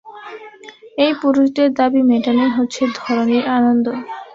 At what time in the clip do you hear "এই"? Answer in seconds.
0.97-1.11